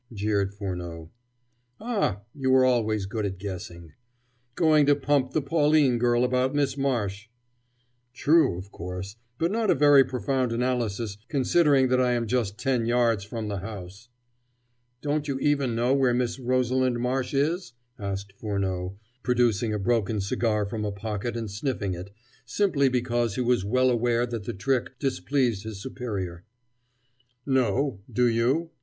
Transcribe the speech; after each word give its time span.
jeered 0.11 0.51
Furneaux. 0.51 1.11
"Ah, 1.79 2.21
you 2.33 2.49
were 2.49 2.65
always 2.65 3.05
good 3.05 3.23
at 3.23 3.37
guessing." 3.37 3.93
"Going 4.55 4.87
to 4.87 4.95
pump 4.95 5.29
the 5.33 5.43
Pauline 5.43 5.99
girl 5.99 6.23
about 6.23 6.55
Miss 6.55 6.75
Marsh." 6.75 7.27
"True, 8.11 8.57
of 8.57 8.71
course, 8.71 9.17
but 9.37 9.51
not 9.51 9.69
a 9.69 9.75
very 9.75 10.03
profound 10.03 10.51
analysis 10.51 11.17
considering 11.29 11.89
that 11.89 12.01
I 12.01 12.13
am 12.13 12.25
just 12.25 12.57
ten 12.57 12.87
yards 12.87 13.23
from 13.23 13.47
the 13.47 13.59
house." 13.59 14.09
"Don't 15.01 15.27
you 15.27 15.37
even 15.37 15.75
know 15.75 15.93
where 15.93 16.15
Miss 16.15 16.39
Rosalind 16.39 16.97
Marsh 16.99 17.35
is?" 17.35 17.73
asked 17.99 18.33
Furneaux, 18.33 18.97
producing 19.21 19.71
a 19.71 19.77
broken 19.77 20.19
cigar 20.19 20.65
from 20.65 20.83
a 20.83 20.91
pocket 20.91 21.37
and 21.37 21.51
sniffing 21.51 21.93
it, 21.93 22.09
simply 22.43 22.89
because 22.89 23.35
he 23.35 23.41
was 23.41 23.63
well 23.63 23.91
aware 23.91 24.25
that 24.25 24.45
the 24.45 24.53
trick 24.55 24.97
displeased 24.97 25.61
his 25.61 25.79
superior. 25.79 26.43
"No. 27.45 27.99
Do 28.11 28.25
you?" 28.27 28.71